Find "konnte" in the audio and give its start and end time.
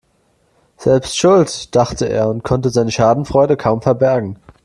2.43-2.71